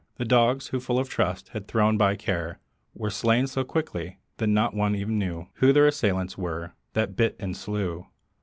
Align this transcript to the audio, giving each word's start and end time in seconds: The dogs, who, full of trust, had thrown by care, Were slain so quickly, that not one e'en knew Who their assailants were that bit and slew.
The 0.17 0.25
dogs, 0.25 0.69
who, 0.69 0.79
full 0.79 0.97
of 0.97 1.09
trust, 1.09 1.49
had 1.49 1.67
thrown 1.67 1.95
by 1.95 2.15
care, 2.15 2.57
Were 2.95 3.11
slain 3.11 3.45
so 3.45 3.63
quickly, 3.63 4.17
that 4.37 4.47
not 4.47 4.73
one 4.73 4.95
e'en 4.95 5.19
knew 5.19 5.49
Who 5.57 5.71
their 5.71 5.85
assailants 5.85 6.35
were 6.39 6.73
that 6.93 7.15
bit 7.15 7.35
and 7.39 7.55
slew. 7.55 8.07